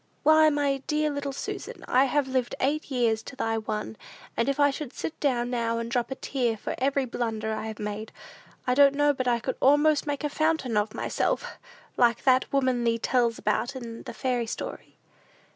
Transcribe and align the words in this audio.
Why, 0.23 0.49
my 0.49 0.81
dear 0.87 1.11
little 1.11 1.31
Susan, 1.31 1.85
I 1.87 2.05
have 2.05 2.27
lived 2.27 2.55
eight 2.59 2.89
years 2.89 3.21
to 3.21 3.35
thy 3.35 3.59
one, 3.59 3.97
and 4.35 4.49
if 4.49 4.59
I 4.59 4.71
should 4.71 4.93
sit 4.93 5.19
down 5.19 5.51
now 5.51 5.77
and 5.77 5.91
drop 5.91 6.09
a 6.09 6.15
tear 6.15 6.57
for 6.57 6.73
every 6.79 7.05
blunder 7.05 7.53
I 7.53 7.67
have 7.67 7.77
made, 7.77 8.11
I 8.65 8.73
don't 8.73 8.95
know 8.95 9.13
but 9.13 9.27
I 9.27 9.37
could 9.39 9.57
almost 9.59 10.07
make 10.07 10.23
a 10.23 10.29
fountain 10.29 10.75
of 10.75 10.95
myself, 10.95 11.59
like 11.97 12.23
that 12.23 12.51
woman 12.51 12.83
thee 12.83 12.97
tells 12.97 13.37
about 13.37 13.75
in 13.75 14.01
the 14.01 14.13
fairy 14.15 14.47
story." 14.47 14.97